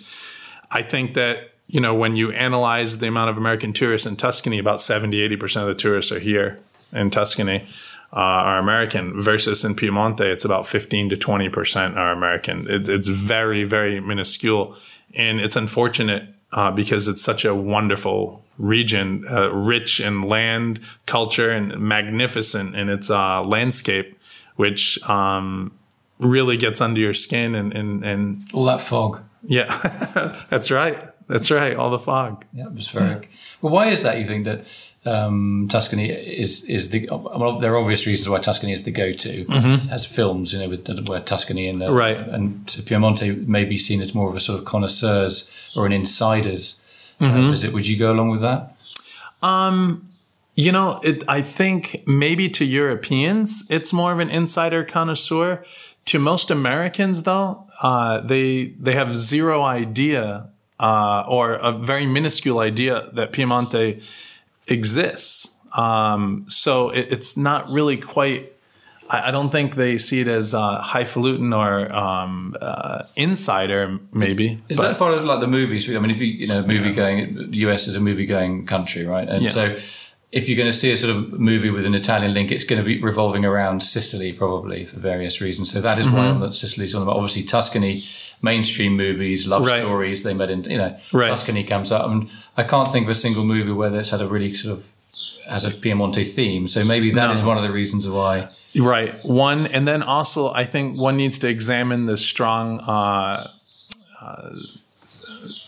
I 0.71 0.83
think 0.83 1.13
that 1.13 1.51
you 1.67 1.79
know 1.79 1.93
when 1.93 2.15
you 2.15 2.31
analyze 2.31 3.00
the 3.00 3.07
amount 3.07 3.29
of 3.29 3.38
American 3.38 3.74
tourists 3.74 4.07
in 4.07 4.15
Tuscany, 4.15 4.60
about 4.60 4.81
70, 4.81 5.22
80 5.22 5.36
percent 5.38 5.69
of 5.69 5.75
the 5.75 5.79
tourists 5.79 6.12
are 6.12 6.19
here 6.19 6.60
in 6.91 7.10
Tuscany 7.10 7.67
uh, 8.15 8.19
are 8.19 8.60
American 8.60 9.22
versus 9.22 9.65
in 9.65 9.75
Piemonte, 9.75 10.22
it's 10.22 10.45
about 10.45 10.65
15 10.65 11.10
to 11.10 11.15
20% 11.17 11.98
are 11.98 12.12
American. 12.12 12.65
It, 12.69 12.88
it's 12.88 13.10
very, 13.10 13.65
very 13.65 14.00
minuscule. 14.00 14.75
And 15.13 15.41
it's 15.41 15.57
unfortunate 15.57 16.29
uh, 16.53 16.72
because 16.72 17.10
it's 17.10 17.22
such 17.22 17.43
a 17.43 17.53
wonderful 17.53 18.41
region, 18.57 19.25
uh, 19.29 19.51
rich 19.53 20.00
in 20.00 20.22
land, 20.22 20.79
culture, 21.05 21.51
and 21.51 21.77
magnificent 21.77 22.74
in 22.75 22.88
its 22.88 23.10
uh, 23.10 23.41
landscape, 23.43 24.17
which 24.55 25.01
um, 25.10 25.77
really 26.19 26.55
gets 26.55 26.79
under 26.79 27.01
your 27.01 27.13
skin. 27.13 27.53
And, 27.53 27.74
and, 27.74 28.05
and 28.05 28.45
All 28.53 28.63
that 28.65 28.79
fog. 28.79 29.22
yeah, 29.43 30.45
that's 30.50 30.72
right. 30.72 31.03
That's 31.27 31.50
right. 31.51 31.75
All 31.75 31.89
the 31.89 32.00
fog. 32.00 32.46
Yeah, 32.53 32.65
atmospheric. 32.67 33.29
But 33.62 33.72
why 33.72 33.88
is 33.89 34.03
that? 34.03 34.20
You 34.20 34.25
think 34.25 34.46
that 34.46 34.65
um, 35.05 35.67
Tuscany 35.70 36.10
is 36.10 36.63
is 36.65 36.89
the 36.89 37.08
well, 37.12 37.60
there 37.60 37.74
are 37.74 37.77
obvious 37.77 38.05
reasons 38.08 38.29
why 38.29 38.39
Tuscany 38.39 38.72
is 38.74 38.84
the 38.84 38.91
go-to 38.91 39.46
as 39.91 40.05
films, 40.05 40.53
you 40.53 40.60
know, 40.60 40.70
with 40.70 41.08
where 41.08 41.22
Tuscany 41.22 41.67
and 41.67 41.82
the, 41.82 41.91
Right. 41.91 42.17
and 42.17 42.65
Piemonte 42.67 43.48
may 43.48 43.65
be 43.65 43.77
seen 43.77 44.01
as 44.01 44.13
more 44.15 44.29
of 44.29 44.36
a 44.36 44.39
sort 44.39 44.60
of 44.60 44.65
connoisseurs 44.65 45.51
or 45.75 45.86
an 45.86 45.91
insiders 45.91 46.84
uh, 47.20 47.50
visit. 47.50 47.74
Would 47.74 47.88
you 47.88 47.98
go 47.98 48.12
along 48.12 48.29
with 48.29 48.41
that? 48.41 48.75
You 50.58 50.72
know, 50.72 51.00
it, 51.03 51.24
I 51.27 51.41
think 51.41 52.03
maybe 52.08 52.48
to 52.50 52.63
Europeans, 52.63 53.65
it's 53.70 53.91
more 53.91 54.13
of 54.13 54.20
an 54.20 54.29
insider 54.29 54.84
connoisseur. 54.86 55.63
To 56.05 56.20
most 56.20 56.50
Americans, 56.51 57.24
though, 57.24 57.65
uh, 57.82 58.22
they 58.22 58.67
they 58.79 58.94
have 58.94 59.15
zero 59.17 59.63
idea 59.63 60.50
uh, 60.79 61.24
or 61.27 61.53
a 61.53 61.72
very 61.72 62.05
minuscule 62.05 62.60
idea 62.60 63.10
that 63.13 63.32
Piemonte 63.32 64.01
exists. 64.67 65.58
Um, 65.75 66.46
so 66.48 66.89
it, 66.89 67.12
it's 67.12 67.36
not 67.38 67.70
really 67.70 67.98
quite. 67.98 68.51
I, 69.10 69.27
I 69.27 69.32
don't 69.32 69.50
think 69.50 69.75
they 69.75 69.98
see 69.98 70.22
it 70.22 70.27
as 70.27 70.53
uh, 70.53 70.82
highfalutin 70.82 71.53
or 71.53 71.91
um, 71.94 72.55
uh, 72.62 73.03
insider, 73.15 74.00
maybe. 74.13 74.62
Is 74.70 74.77
But- 74.77 74.84
that 74.89 74.98
part 74.98 75.13
of 75.13 75.24
like 75.25 75.41
the 75.41 75.48
movies? 75.48 75.89
I 75.94 76.00
mean, 76.00 76.12
if 76.12 76.22
you 76.22 76.27
you 76.27 76.48
know, 76.48 76.62
movie 76.63 76.94
going, 76.94 77.53
US 77.53 77.88
is 77.88 77.96
a 77.96 78.00
movie 78.00 78.25
going 78.25 78.65
country, 78.65 79.05
right? 79.05 79.27
And 79.27 79.44
Yeah. 79.44 79.50
so, 79.50 79.75
if 80.32 80.50
you're 80.50 80.58
going 80.58 80.72
to 80.72 80.77
see 80.77 80.91
a 80.91 80.98
sort 80.98 81.15
of 81.15 81.39
movie 81.39 81.70
with 81.70 81.86
an 81.86 81.94
Italian 81.96 82.34
link, 82.34 82.51
it's 82.51 82.65
going 82.65 82.82
to 82.82 82.86
be 82.86 83.01
revolving 83.01 83.46
around 83.46 83.82
Sicily 83.84 84.34
probably 84.34 84.84
for 84.84 85.00
various 85.00 85.39
reasons. 85.39 85.72
So 85.72 85.79
that 85.82 85.98
is 86.00 86.10
why 86.10 86.25
Mm-hmm. 86.25 86.44
on 86.44 86.51
Sicily's 86.51 86.94
on 86.96 87.03
about. 87.03 87.15
Obviously, 87.15 87.44
Tuscany, 87.44 88.05
mainstream 88.42 88.96
movies, 88.98 89.48
love 89.48 89.65
Right. 89.65 89.80
stories. 89.80 90.24
They 90.24 90.34
met 90.34 90.50
in 90.50 90.63
you 90.63 90.77
know 90.77 90.96
Right. 91.12 91.27
Tuscany 91.27 91.63
comes 91.63 91.92
up, 91.92 92.06
and 92.10 92.30
I 92.58 92.63
can't 92.63 92.92
think 92.92 93.06
of 93.06 93.10
a 93.10 93.15
single 93.15 93.44
movie 93.44 93.72
where 93.72 93.89
that's 93.89 94.10
had 94.12 94.22
a 94.22 94.27
really 94.27 94.54
sort 94.54 94.77
of 94.77 94.86
has 95.48 95.63
a 95.65 95.72
Piemonte 95.72 96.25
theme. 96.25 96.68
So 96.68 96.84
maybe 96.84 97.12
that 97.12 97.30
is 97.32 97.42
No. 97.42 97.50
one 97.50 97.58
of 97.58 97.63
the 97.63 97.72
reasons 97.72 98.08
why. 98.08 98.48
Right. 98.75 99.13
One, 99.24 99.68
and 99.68 99.88
then 99.88 100.01
also, 100.04 100.51
I 100.51 100.65
think 100.65 100.98
one 100.98 101.15
needs 101.18 101.38
to 101.39 101.48
examine 101.48 102.08
the 102.08 102.18
strong 102.18 102.80
uh, 102.80 103.50
uh, 104.22 104.50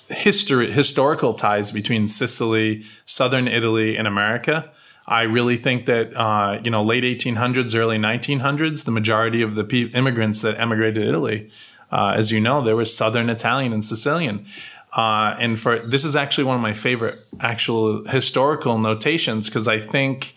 history, 0.09 0.71
historical 0.71 1.33
ties 1.33 1.71
between 1.71 2.07
Sicily, 2.07 2.83
southern 3.05 3.47
Italy, 3.47 3.97
and 3.97 4.07
America. 4.07 4.71
I 5.07 5.21
really 5.23 5.57
think 5.57 5.85
that 5.85 6.15
uh, 6.15 6.59
you 6.63 6.71
know, 6.71 6.83
late 6.83 7.03
1800s, 7.03 7.75
early 7.75 7.97
1900s, 7.97 8.83
the 8.85 8.91
majority 8.91 9.41
of 9.41 9.55
the 9.55 9.63
pe- 9.63 9.89
immigrants 9.93 10.41
that 10.41 10.59
emigrated 10.59 11.03
to 11.03 11.07
Italy, 11.09 11.49
uh, 11.91 12.13
as 12.15 12.31
you 12.31 12.39
know, 12.39 12.61
there 12.61 12.75
was 12.75 12.95
Southern 12.95 13.29
Italian 13.29 13.73
and 13.73 13.83
Sicilian. 13.83 14.45
Uh, 14.93 15.35
and 15.39 15.59
for 15.59 15.79
this 15.79 16.05
is 16.05 16.15
actually 16.15 16.45
one 16.45 16.55
of 16.55 16.61
my 16.61 16.73
favorite 16.73 17.19
actual 17.39 18.05
historical 18.05 18.77
notations 18.77 19.47
because 19.47 19.67
I 19.67 19.79
think 19.79 20.35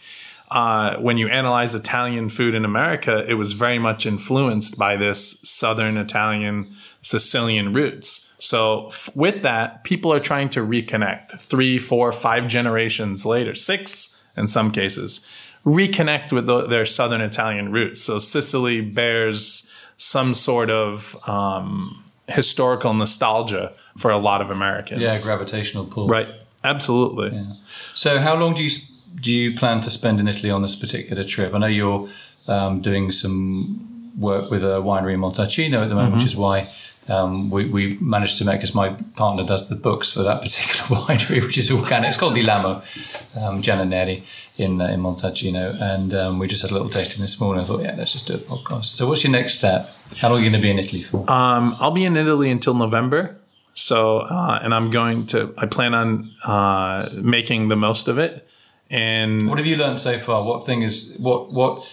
uh, 0.50 0.97
when 0.97 1.16
you 1.16 1.28
analyze 1.28 1.75
Italian 1.75 2.28
food 2.28 2.54
in 2.54 2.64
America, 2.64 3.25
it 3.28 3.35
was 3.35 3.52
very 3.52 3.78
much 3.78 4.04
influenced 4.04 4.76
by 4.76 4.97
this 4.97 5.38
Southern 5.45 5.97
Italian 5.97 6.75
Sicilian 7.02 7.73
roots. 7.73 8.33
So, 8.38 8.88
f- 8.88 9.11
with 9.14 9.42
that, 9.42 9.85
people 9.85 10.12
are 10.12 10.19
trying 10.19 10.49
to 10.50 10.61
reconnect 10.61 11.38
three, 11.38 11.78
four, 11.78 12.11
five 12.11 12.49
generations 12.49 13.25
later, 13.25 13.54
six 13.54 14.21
in 14.37 14.49
some 14.49 14.73
cases, 14.73 15.26
reconnect 15.64 16.33
with 16.33 16.47
the, 16.47 16.66
their 16.66 16.85
Southern 16.85 17.21
Italian 17.21 17.71
roots. 17.71 18.00
So, 18.00 18.19
Sicily 18.19 18.80
bears 18.80 19.70
some 20.00 20.33
sort 20.33 20.71
of 20.71 21.14
um, 21.28 22.02
historical 22.26 22.95
nostalgia 22.95 23.71
for 23.99 24.11
a 24.11 24.16
lot 24.16 24.40
of 24.40 24.50
Americans. 24.50 25.02
Yeah, 25.02 25.16
gravitational 25.23 25.85
pull. 25.85 26.09
right. 26.09 26.28
Absolutely. 26.62 27.38
So, 27.95 28.19
how 28.19 28.35
long 28.35 28.54
do 28.54 28.62
you 28.64 28.71
do 29.14 29.33
you 29.33 29.54
plan 29.54 29.80
to 29.83 29.90
spend 29.90 30.21
in 30.21 30.28
Italy 30.28 30.50
on 30.50 30.62
this 30.62 30.75
particular 30.75 31.25
trip? 31.25 31.54
I 31.54 31.59
know 31.59 31.66
you're 31.66 32.09
um, 32.49 32.80
doing 32.80 33.12
some 33.12 34.12
work 34.19 34.50
with 34.50 34.62
a 34.62 34.80
winery 34.80 35.14
in 35.14 35.21
Montalcino 35.21 35.83
at 35.83 35.88
the 35.88 35.95
moment, 35.95 36.14
which 36.14 36.25
is 36.25 36.37
why 36.37 36.69
um, 37.11 37.50
we, 37.50 37.64
we 37.69 37.99
managed 38.00 38.38
to 38.38 38.45
make, 38.45 38.59
because 38.59 38.75
my 38.75 38.90
partner 39.17 39.45
does 39.45 39.69
the 39.69 39.76
books 39.76 40.12
for 40.12 40.23
that 40.23 40.43
particular 40.47 41.00
winery, 41.02 41.43
which 41.43 41.59
is 41.59 41.71
organic. 41.71 42.09
It's 42.09 42.17
called 42.17 42.35
Di 42.35 42.43
Lamo, 42.43 42.83
um, 43.37 43.61
Giannanelli 43.62 44.23
in 44.57 44.81
uh, 44.81 44.87
in 44.87 45.00
Montalcino, 45.00 45.81
and 45.81 46.14
um, 46.14 46.38
we 46.38 46.47
just 46.47 46.62
had 46.62 46.71
a 46.71 46.75
little 46.75 46.88
tasting 46.88 47.21
this 47.21 47.40
morning. 47.40 47.62
I 47.62 47.67
thought, 47.67 47.83
yeah, 47.83 47.95
let's 47.97 48.12
just 48.12 48.26
do 48.26 48.35
a 48.35 48.38
podcast. 48.38 48.95
So, 48.95 49.07
what's 49.09 49.25
your 49.25 49.33
next 49.33 49.55
step? 49.55 49.90
How 50.19 50.29
long 50.29 50.38
are 50.38 50.45
you 50.45 50.50
going 50.50 50.61
to 50.61 50.67
be 50.67 50.71
in 50.71 50.79
Italy 50.79 51.02
for? 51.02 51.31
Um, 51.31 51.76
I'll 51.81 51.93
be 51.93 52.05
in 52.05 52.17
Italy 52.17 52.50
until 52.50 52.75
November. 52.75 53.37
So, 53.75 54.19
uh, 54.19 54.59
and 54.62 54.75
I'm 54.75 54.90
going 54.90 55.26
to, 55.26 55.55
I 55.57 55.67
plan 55.67 55.95
on 55.95 56.31
uh, 56.45 57.09
making 57.12 57.69
the 57.69 57.76
most 57.76 58.09
of 58.09 58.19
it. 58.19 58.47
And 58.90 59.49
What 59.49 59.59
have 59.59 59.67
you 59.67 59.76
learned 59.76 60.00
so 60.00 60.19
far? 60.19 60.43
What 60.43 60.67
thing 60.67 60.83
is 60.83 61.14
what 61.19 61.52
what 61.52 61.87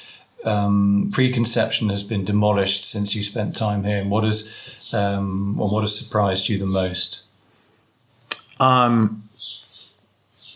um, 0.44 1.10
preconception 1.14 1.90
has 1.90 2.04
been 2.04 2.26
demolished 2.26 2.84
since 2.84 3.16
you 3.16 3.24
spent 3.24 3.56
time 3.56 3.84
here, 3.84 4.00
and 4.00 4.10
what 4.10 4.24
has 4.24 4.54
um, 4.92 5.58
what 5.58 5.82
has 5.82 5.98
surprised 5.98 6.50
you 6.50 6.58
the 6.58 6.66
most? 6.66 7.24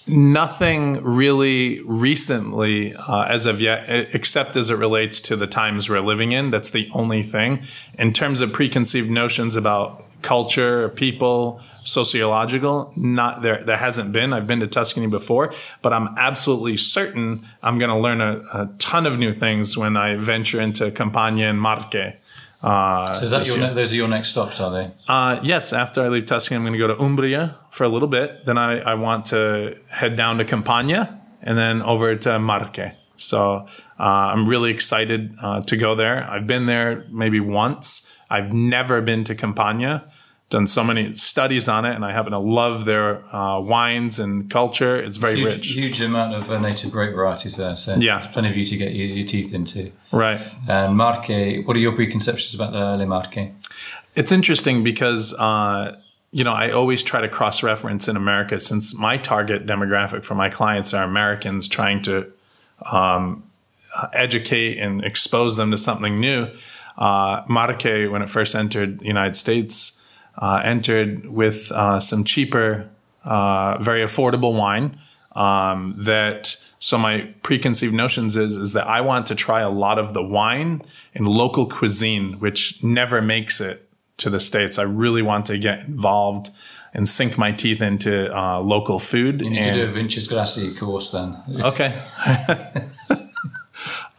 nothing 0.07 1.03
really 1.03 1.81
recently 1.81 2.93
uh, 2.95 3.21
as 3.23 3.45
of 3.45 3.61
yet, 3.61 3.85
except 4.13 4.55
as 4.55 4.69
it 4.69 4.75
relates 4.75 5.19
to 5.21 5.35
the 5.35 5.47
times 5.47 5.89
we're 5.89 6.01
living 6.01 6.31
in. 6.31 6.51
That's 6.51 6.71
the 6.71 6.89
only 6.93 7.23
thing. 7.23 7.61
In 7.97 8.11
terms 8.11 8.41
of 8.41 8.51
preconceived 8.51 9.09
notions 9.09 9.55
about 9.55 10.05
culture, 10.21 10.89
people, 10.89 11.61
sociological, 11.83 12.91
not 12.95 13.41
there. 13.41 13.63
There 13.63 13.77
hasn't 13.77 14.11
been. 14.11 14.33
I've 14.33 14.47
been 14.47 14.59
to 14.59 14.67
Tuscany 14.67 15.07
before, 15.07 15.53
but 15.81 15.93
I'm 15.93 16.15
absolutely 16.17 16.77
certain 16.77 17.47
I'm 17.63 17.79
going 17.79 17.89
to 17.89 17.97
learn 17.97 18.21
a, 18.21 18.41
a 18.53 18.69
ton 18.77 19.05
of 19.05 19.17
new 19.17 19.33
things 19.33 19.77
when 19.77 19.97
I 19.97 20.15
venture 20.15 20.61
into 20.61 20.91
Campania 20.91 21.49
and 21.49 21.59
Marche. 21.59 22.15
Uh, 22.63 23.13
So 23.13 23.25
is 23.25 23.31
that 23.31 23.47
your 23.47 23.57
ne- 23.57 23.73
those 23.73 23.91
are 23.91 23.95
your 23.95 24.07
next 24.07 24.29
stops, 24.29 24.59
are 24.59 24.71
they? 24.71 24.91
Uh, 25.07 25.39
yes, 25.43 25.73
after 25.73 26.03
I 26.03 26.09
leave 26.09 26.25
Tuscany, 26.25 26.55
I'm 26.57 26.63
going 26.63 26.73
to 26.73 26.79
go 26.79 26.87
to 26.87 26.99
Umbria 27.01 27.55
for 27.71 27.83
a 27.85 27.89
little 27.89 28.07
bit. 28.07 28.45
Then 28.45 28.57
I, 28.57 28.79
I 28.79 28.93
want 28.95 29.25
to 29.27 29.77
head 29.89 30.15
down 30.15 30.37
to 30.37 30.45
Campania 30.45 31.19
and 31.41 31.57
then 31.57 31.81
over 31.81 32.15
to 32.15 32.37
Marche. 32.39 32.93
So 33.15 33.65
uh, 33.99 34.03
I'm 34.03 34.45
really 34.47 34.71
excited 34.71 35.35
uh, 35.41 35.61
to 35.61 35.77
go 35.77 35.95
there. 35.95 36.27
I've 36.29 36.47
been 36.47 36.65
there 36.67 37.05
maybe 37.09 37.39
once. 37.39 38.15
I've 38.29 38.53
never 38.53 39.01
been 39.01 39.23
to 39.25 39.35
Campania. 39.35 40.10
Done 40.51 40.67
so 40.67 40.83
many 40.83 41.13
studies 41.13 41.69
on 41.69 41.85
it, 41.85 41.95
and 41.95 42.03
I 42.03 42.11
happen 42.11 42.33
to 42.33 42.37
love 42.37 42.83
their 42.83 43.23
uh, 43.33 43.57
wines 43.61 44.19
and 44.19 44.49
culture. 44.49 44.97
It's 45.01 45.15
very 45.15 45.37
Huge, 45.37 45.53
rich, 45.55 45.67
huge 45.67 46.01
amount 46.01 46.35
of 46.35 46.51
uh, 46.51 46.59
native 46.59 46.91
grape 46.91 47.13
varieties 47.15 47.55
there. 47.55 47.73
So 47.77 47.95
Yeah. 47.95 48.19
there's 48.19 48.33
plenty 48.33 48.49
of 48.49 48.57
you 48.57 48.65
to 48.65 48.75
get 48.75 48.93
your, 48.93 49.07
your 49.07 49.25
teeth 49.25 49.53
into. 49.53 49.91
right? 50.11 50.41
And 50.67 50.97
Marche, 50.97 51.63
what 51.65 51.77
are 51.77 51.79
your 51.79 51.93
preconceptions 51.93 52.53
about 52.53 52.73
the 52.73 52.97
Le 52.97 53.05
Marche? 53.05 53.51
It's 54.13 54.33
interesting 54.33 54.83
because 54.83 55.33
uh, 55.39 55.97
you 56.31 56.43
know 56.43 56.51
I 56.53 56.71
always 56.71 57.01
try 57.01 57.21
to 57.21 57.29
cross 57.29 57.63
reference 57.63 58.09
in 58.09 58.17
America 58.17 58.59
since 58.59 58.93
my 58.99 59.15
target 59.15 59.65
demographic 59.65 60.25
for 60.25 60.35
my 60.35 60.49
clients 60.49 60.93
are 60.93 61.05
Americans 61.05 61.69
trying 61.69 62.01
to 62.03 62.29
um, 62.91 63.43
educate 64.11 64.79
and 64.79 65.01
expose 65.05 65.55
them 65.55 65.71
to 65.71 65.77
something 65.77 66.19
new. 66.19 66.47
Uh, 66.97 67.41
Marque, 67.47 68.11
when 68.11 68.21
it 68.21 68.29
first 68.29 68.53
entered 68.53 68.99
the 68.99 69.05
United 69.07 69.37
States, 69.37 69.97
uh, 70.37 70.61
entered 70.63 71.25
with 71.25 71.71
uh, 71.71 71.99
some 71.99 72.23
cheaper, 72.23 72.89
uh, 73.23 73.77
very 73.79 74.01
affordable 74.03 74.57
wine 74.57 74.97
um, 75.33 75.95
that. 75.97 76.57
So 76.83 76.97
my 76.97 77.31
preconceived 77.43 77.93
notions 77.93 78.35
is 78.35 78.55
is 78.55 78.73
that 78.73 78.87
I 78.87 79.01
want 79.01 79.27
to 79.27 79.35
try 79.35 79.61
a 79.61 79.69
lot 79.69 79.99
of 79.99 80.13
the 80.13 80.23
wine 80.23 80.81
and 81.13 81.27
local 81.27 81.67
cuisine, 81.67 82.39
which 82.39 82.83
never 82.83 83.21
makes 83.21 83.61
it 83.61 83.87
to 84.17 84.29
the 84.29 84.39
states. 84.39 84.79
I 84.79 84.83
really 84.83 85.21
want 85.21 85.45
to 85.47 85.57
get 85.57 85.81
involved 85.81 86.49
and 86.93 87.07
sink 87.07 87.37
my 87.37 87.51
teeth 87.51 87.81
into 87.81 88.35
uh, 88.35 88.59
local 88.59 88.99
food. 88.99 89.41
You 89.41 89.49
need 89.49 89.59
and- 89.59 89.75
to 89.75 89.87
do 89.87 89.91
a 89.91 90.03
Vincisgrassi 90.03 90.77
course 90.77 91.11
then. 91.11 91.37
Okay. 91.61 91.93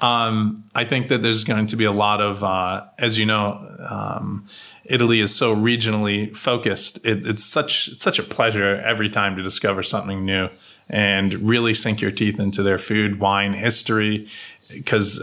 um, 0.01 0.65
I 0.75 0.85
think 0.85 1.09
that 1.09 1.23
there's 1.23 1.45
going 1.45 1.67
to 1.67 1.77
be 1.77 1.85
a 1.85 1.93
lot 1.93 2.21
of, 2.21 2.43
uh, 2.43 2.85
as 2.99 3.19
you 3.19 3.27
know, 3.27 3.77
um, 3.89 4.49
Italy 4.93 5.21
is 5.21 5.35
so 5.35 5.57
regionally 5.57 6.37
focused. 6.37 7.05
It, 7.05 7.25
it's 7.27 7.45
such 7.45 7.89
it's 7.89 8.05
such 8.05 8.19
a 8.19 8.23
pleasure 8.23 8.77
every 8.85 9.09
time 9.09 9.37
to 9.37 9.43
discover 9.43 9.83
something 9.83 10.25
new 10.25 10.49
and 10.91 11.33
really 11.49 11.73
sink 11.75 12.01
your 12.03 12.11
teeth 12.11 12.39
into 12.39 12.63
their 12.63 12.77
food, 12.79 13.19
wine, 13.19 13.55
history, 13.55 14.29
because 14.69 15.23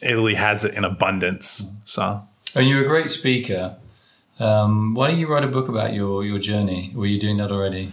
Italy 0.00 0.34
has 0.34 0.64
it 0.64 0.74
in 0.74 0.84
abundance. 0.84 1.76
So. 1.84 2.22
And 2.54 2.68
you're 2.68 2.84
a 2.84 2.88
great 2.88 3.10
speaker. 3.10 3.76
Um, 4.38 4.94
why 4.94 5.10
don't 5.10 5.18
you 5.18 5.26
write 5.26 5.44
a 5.44 5.48
book 5.48 5.68
about 5.68 5.92
your, 5.92 6.24
your 6.24 6.38
journey? 6.38 6.92
Were 6.94 7.06
you 7.06 7.18
doing 7.18 7.36
that 7.38 7.50
already? 7.50 7.92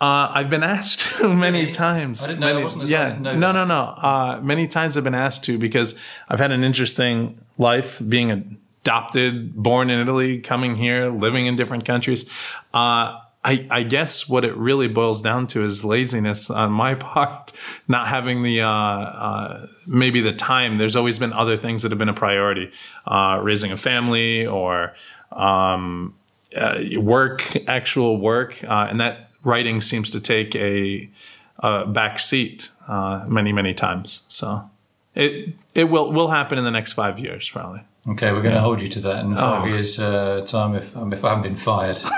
Uh, 0.00 0.30
I've 0.32 0.50
been 0.50 0.62
asked 0.62 1.22
many 1.22 1.70
times. 1.70 2.22
I 2.24 2.28
didn't 2.28 2.40
know- 2.40 2.46
I 2.48 2.52
Many- 2.52 2.62
wasn't 2.64 2.88
yeah, 2.88 3.02
excited 3.04 3.16
to 3.16 3.22
know 3.22 3.38
no, 3.38 3.52
that. 3.52 3.52
no, 3.52 3.64
no. 3.64 3.82
Uh, 3.82 4.40
many 4.42 4.66
times 4.68 4.96
I've 4.96 5.04
been 5.04 5.14
asked 5.14 5.44
to 5.44 5.58
because 5.58 5.98
I've 6.28 6.38
had 6.40 6.50
an 6.52 6.62
interesting 6.64 7.38
life, 7.58 8.00
being 8.08 8.58
adopted, 8.82 9.54
born 9.54 9.90
in 9.90 10.00
Italy, 10.00 10.40
coming 10.40 10.76
here, 10.76 11.10
living 11.10 11.46
in 11.46 11.56
different 11.56 11.84
countries. 11.84 12.28
Uh, 12.74 13.18
I, 13.44 13.66
I 13.70 13.82
guess 13.82 14.28
what 14.28 14.44
it 14.44 14.56
really 14.56 14.86
boils 14.86 15.20
down 15.20 15.48
to 15.48 15.64
is 15.64 15.84
laziness 15.84 16.48
on 16.48 16.72
my 16.72 16.94
part, 16.96 17.52
not 17.88 18.08
having 18.08 18.42
the 18.42 18.62
uh, 18.62 18.68
uh, 18.68 19.66
maybe 19.86 20.20
the 20.20 20.32
time. 20.32 20.76
There's 20.76 20.96
always 20.96 21.18
been 21.18 21.32
other 21.32 21.56
things 21.56 21.82
that 21.82 21.90
have 21.90 21.98
been 21.98 22.08
a 22.08 22.14
priority, 22.14 22.70
uh, 23.06 23.40
raising 23.42 23.72
a 23.72 23.76
family 23.76 24.46
or 24.46 24.94
um, 25.32 26.14
uh, 26.56 26.80
work, 26.96 27.56
actual 27.68 28.18
work, 28.18 28.62
uh, 28.64 28.86
and 28.90 29.00
that 29.00 29.30
writing 29.44 29.80
seems 29.80 30.10
to 30.10 30.20
take 30.20 30.54
a, 30.54 31.10
a 31.58 31.86
back 31.86 32.18
seat 32.20 32.70
uh, 32.86 33.24
many, 33.26 33.52
many 33.52 33.74
times. 33.74 34.24
So 34.28 34.70
it 35.14 35.54
it 35.74 35.84
will 35.84 36.12
will 36.12 36.28
happen 36.28 36.58
in 36.58 36.64
the 36.64 36.70
next 36.70 36.92
five 36.92 37.18
years, 37.18 37.48
probably. 37.48 37.82
Okay, 38.08 38.32
we're 38.32 38.42
going 38.42 38.54
to 38.54 38.60
hold 38.60 38.80
you 38.82 38.88
to 38.88 39.00
that 39.00 39.24
in 39.24 39.34
five 39.36 39.62
Oh. 39.62 39.66
years' 39.66 39.98
uh, 40.00 40.44
time. 40.46 40.74
If 40.74 40.96
um, 40.96 41.12
if 41.12 41.24
I 41.24 41.28
haven't 41.28 41.44
been 41.44 41.54
fired, 41.56 41.98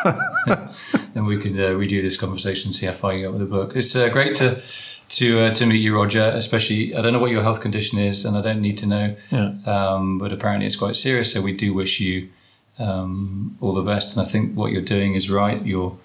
then 1.14 1.26
we 1.26 1.38
can 1.38 1.54
uh, 1.60 1.68
redo 1.76 2.00
this 2.00 2.16
conversation 2.16 2.68
and 2.68 2.74
see 2.74 2.86
how 2.86 2.92
far 2.92 3.12
you 3.12 3.24
got 3.24 3.32
with 3.32 3.40
the 3.40 3.46
book. 3.56 3.76
It's 3.76 3.94
uh, 3.94 4.08
great 4.08 4.34
to 4.36 4.62
to 5.10 5.40
uh, 5.42 5.52
to 5.54 5.66
meet 5.66 5.82
you, 5.82 5.94
Roger. 5.94 6.22
Especially, 6.34 6.94
I 6.96 7.02
don't 7.02 7.12
know 7.12 7.18
what 7.18 7.30
your 7.32 7.42
health 7.42 7.60
condition 7.60 7.98
is, 7.98 8.24
and 8.24 8.34
I 8.34 8.40
don't 8.40 8.62
need 8.62 8.78
to 8.78 8.86
know. 8.86 9.14
Yeah. 9.30 9.52
Um, 9.66 10.18
but 10.18 10.32
apparently, 10.32 10.66
it's 10.66 10.76
quite 10.76 10.96
serious. 10.96 11.32
So 11.34 11.42
we 11.42 11.52
do 11.52 11.74
wish 11.74 12.00
you 12.00 12.30
um, 12.78 13.58
all 13.60 13.74
the 13.74 13.82
best. 13.82 14.16
And 14.16 14.24
I 14.26 14.28
think 14.28 14.54
what 14.56 14.72
you're 14.72 14.80
doing 14.96 15.14
is 15.14 15.28
right. 15.30 15.62
You're 15.66 15.98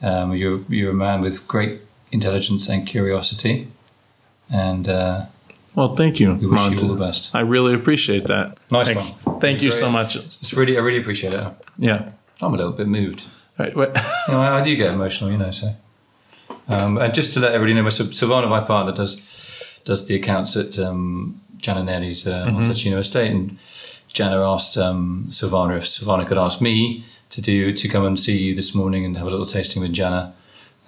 um, 0.00 0.32
you're 0.34 0.60
you're 0.70 0.92
a 0.92 0.94
man 0.94 1.20
with 1.20 1.46
great 1.46 1.82
intelligence 2.10 2.70
and 2.70 2.86
curiosity. 2.86 3.68
And 4.50 4.88
uh, 4.88 5.26
Well, 5.80 5.94
thank 5.96 6.20
you, 6.20 6.34
we 6.34 6.46
wish 6.46 6.60
Monty. 6.60 6.76
you 6.76 6.90
all 6.90 6.94
the 6.94 7.02
best. 7.06 7.34
I 7.34 7.40
really 7.40 7.72
appreciate 7.72 8.26
that. 8.26 8.58
Nice 8.70 8.88
Thanks. 8.88 9.24
one. 9.24 9.40
Thank 9.40 9.62
you 9.62 9.70
Great. 9.70 9.80
so 9.80 9.90
much. 9.90 10.14
It's 10.14 10.52
really, 10.52 10.76
I 10.76 10.80
really 10.80 11.00
appreciate 11.00 11.32
it. 11.32 11.42
Yeah. 11.78 12.10
I'm 12.42 12.52
a 12.52 12.56
little 12.58 12.72
bit 12.72 12.86
moved. 12.86 13.26
Right. 13.58 13.72
You 13.76 14.34
know, 14.34 14.40
I, 14.42 14.58
I 14.58 14.62
do 14.62 14.76
get 14.76 14.92
emotional, 14.92 15.30
you 15.32 15.38
know. 15.38 15.50
So, 15.50 15.74
um, 16.68 16.98
and 16.98 17.14
just 17.14 17.32
to 17.32 17.40
let 17.40 17.54
everybody 17.54 17.72
know, 17.80 17.88
Sav- 17.88 18.12
Savannah, 18.12 18.46
my 18.46 18.60
partner, 18.60 18.92
does 18.92 19.12
does 19.86 20.06
the 20.06 20.16
accounts 20.16 20.54
at 20.54 20.78
um, 20.78 21.40
Giannanelli's 21.56 22.26
uh, 22.26 22.44
Montalcino 22.46 22.98
estate, 22.98 23.30
and 23.30 23.58
Gianna 24.12 24.38
asked 24.52 24.76
um, 24.76 25.26
Savannah 25.30 25.76
if 25.76 25.88
Savannah 25.88 26.26
could 26.26 26.36
ask 26.36 26.60
me 26.60 27.04
to 27.30 27.40
do 27.40 27.72
to 27.72 27.88
come 27.88 28.04
and 28.04 28.20
see 28.20 28.36
you 28.36 28.54
this 28.54 28.74
morning 28.74 29.06
and 29.06 29.16
have 29.16 29.26
a 29.26 29.30
little 29.30 29.46
tasting 29.46 29.80
with 29.80 29.94
Gianna. 29.94 30.34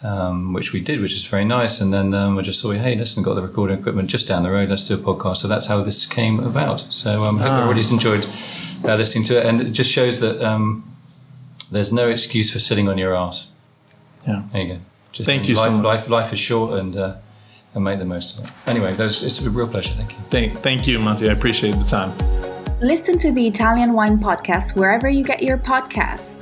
Um, 0.04 0.52
which 0.52 0.72
we 0.72 0.80
did, 0.80 1.00
which 1.00 1.14
is 1.14 1.24
very 1.26 1.44
nice. 1.44 1.80
And 1.80 1.94
then 1.94 2.12
um, 2.12 2.36
I 2.36 2.42
just 2.42 2.58
saw, 2.58 2.72
hey, 2.72 2.96
listen, 2.96 3.22
got 3.22 3.34
the 3.34 3.42
recording 3.42 3.78
equipment 3.78 4.10
just 4.10 4.26
down 4.26 4.42
the 4.42 4.50
road. 4.50 4.68
Let's 4.68 4.82
do 4.82 4.94
a 4.94 4.98
podcast. 4.98 5.36
So 5.36 5.46
that's 5.46 5.66
how 5.66 5.80
this 5.84 6.06
came 6.06 6.40
about. 6.40 6.92
So 6.92 7.22
um, 7.22 7.38
I 7.38 7.42
hope 7.42 7.52
everybody's 7.52 7.92
enjoyed 7.92 8.26
uh, 8.84 8.96
listening 8.96 9.22
to 9.26 9.38
it, 9.38 9.46
and 9.46 9.60
it 9.60 9.70
just 9.70 9.92
shows 9.92 10.18
that 10.18 10.42
um, 10.42 10.82
there's 11.70 11.92
no 11.92 12.08
excuse 12.08 12.50
for 12.52 12.58
sitting 12.58 12.88
on 12.88 12.98
your 12.98 13.14
ass. 13.14 13.52
Yeah. 14.26 14.42
There 14.52 14.62
you 14.62 14.74
go. 14.74 14.80
Just 15.12 15.26
Thank 15.26 15.48
you 15.48 15.54
so 15.54 15.62
life, 15.62 15.72
much. 15.72 15.84
Life, 15.84 16.08
life 16.08 16.32
is 16.32 16.38
short, 16.40 16.80
and 16.80 16.96
uh, 16.96 17.14
and 17.74 17.84
make 17.84 17.98
the 17.98 18.04
most 18.04 18.38
of 18.38 18.44
it. 18.44 18.52
Anyway, 18.66 18.94
those, 18.94 19.22
it's 19.22 19.40
a 19.44 19.50
real 19.50 19.68
pleasure. 19.68 19.92
Thank 19.94 20.10
you. 20.10 20.16
Thank, 20.16 20.52
thank 20.52 20.86
you, 20.88 20.98
Monty. 20.98 21.28
I 21.28 21.32
appreciate 21.32 21.76
the 21.76 21.84
time. 21.84 22.12
Listen 22.80 23.16
to 23.18 23.30
the 23.30 23.46
Italian 23.46 23.92
Wine 23.92 24.18
Podcast 24.18 24.74
wherever 24.74 25.08
you 25.08 25.22
get 25.22 25.42
your 25.42 25.58
podcasts. 25.58 26.41